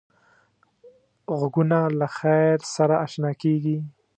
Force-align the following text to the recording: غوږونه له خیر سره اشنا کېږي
غوږونه 1.37 1.77
له 1.99 2.07
خیر 2.17 2.57
سره 2.75 2.95
اشنا 3.05 3.31
کېږي 3.41 3.77